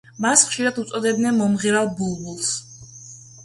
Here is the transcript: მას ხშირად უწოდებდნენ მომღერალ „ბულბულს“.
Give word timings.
მას 0.25 0.45
ხშირად 0.51 0.79
უწოდებდნენ 0.83 1.39
მომღერალ 1.43 1.95
„ბულბულს“. 2.03 2.53